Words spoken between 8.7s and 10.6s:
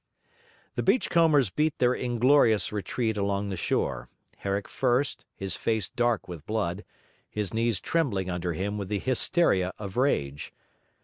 with the hysteria of rage.